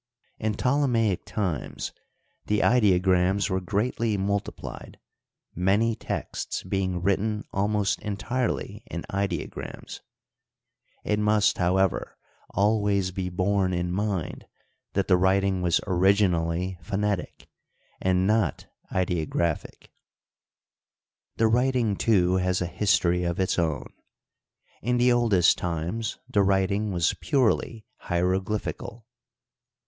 In 0.39 0.55
Ptolemaic 0.55 1.25
times 1.25 1.91
the 2.47 2.61
ideograms 2.63 3.51
were 3.51 3.61
greatly 3.61 4.17
multiplied, 4.17 4.97
many 5.53 5.93
texts 5.93 6.63
being 6.63 7.03
written 7.03 7.45
almost 7.53 8.01
entirely 8.01 8.81
in 8.89 9.03
ideo 9.11 9.47
grams. 9.47 10.01
It 11.03 11.19
must, 11.19 11.59
however, 11.59 12.17
always 12.49 13.11
be 13.11 13.29
borne 13.29 13.73
in 13.75 13.91
mind 13.91 14.47
that 14.93 15.07
the 15.07 15.17
writing 15.17 15.61
was 15.61 15.79
originally 15.85 16.79
/^^«^//V*, 16.83 17.45
and 18.01 18.25
not 18.25 18.65
ideographic. 18.91 19.91
Digitized 21.37 21.37
byCjOOQlC 21.37 21.37
IN 21.37 21.37
TROD 21.37 21.37
UCTOR 21.37 21.37
K 21.37 21.37
15 21.37 21.37
The 21.37 21.47
writing, 21.49 21.95
too, 21.95 22.35
has 22.37 22.59
a 22.59 22.65
history 22.65 23.23
of 23.23 23.39
its 23.39 23.59
own. 23.59 23.93
In 24.81 24.97
the 24.97 25.11
oldest 25.11 25.59
times 25.59 26.17
the 26.27 26.41
writing 26.41 26.91
was 26.91 27.13
purely 27.21 27.85
hieroglyphical. 28.07 29.05